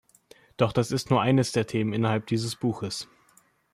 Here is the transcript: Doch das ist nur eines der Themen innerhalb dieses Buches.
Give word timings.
Doch 0.57 0.73
das 0.73 0.89
ist 0.89 1.11
nur 1.11 1.21
eines 1.21 1.51
der 1.51 1.67
Themen 1.67 1.93
innerhalb 1.93 2.25
dieses 2.25 2.55
Buches. 2.55 3.07